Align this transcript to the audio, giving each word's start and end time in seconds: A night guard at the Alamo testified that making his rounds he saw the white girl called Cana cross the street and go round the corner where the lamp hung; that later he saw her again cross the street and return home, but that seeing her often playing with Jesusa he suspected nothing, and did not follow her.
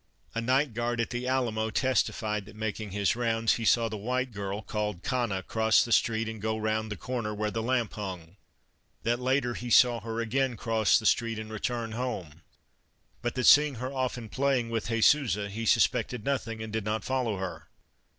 A 0.33 0.41
night 0.41 0.73
guard 0.73 0.99
at 0.99 1.11
the 1.11 1.27
Alamo 1.27 1.69
testified 1.69 2.45
that 2.47 2.55
making 2.55 2.89
his 2.89 3.15
rounds 3.15 3.53
he 3.57 3.65
saw 3.65 3.87
the 3.87 3.97
white 3.97 4.31
girl 4.31 4.63
called 4.63 5.03
Cana 5.03 5.43
cross 5.43 5.85
the 5.85 5.91
street 5.91 6.27
and 6.27 6.41
go 6.41 6.57
round 6.57 6.91
the 6.91 6.97
corner 6.97 7.35
where 7.35 7.51
the 7.51 7.61
lamp 7.61 7.93
hung; 7.93 8.35
that 9.03 9.19
later 9.19 9.53
he 9.53 9.69
saw 9.69 9.99
her 9.99 10.19
again 10.19 10.57
cross 10.57 10.97
the 10.97 11.05
street 11.05 11.37
and 11.37 11.51
return 11.53 11.91
home, 11.91 12.41
but 13.21 13.35
that 13.35 13.45
seeing 13.45 13.75
her 13.75 13.93
often 13.93 14.27
playing 14.27 14.71
with 14.71 14.87
Jesusa 14.87 15.49
he 15.51 15.67
suspected 15.67 16.25
nothing, 16.25 16.63
and 16.63 16.73
did 16.73 16.83
not 16.83 17.03
follow 17.03 17.37
her. 17.37 17.67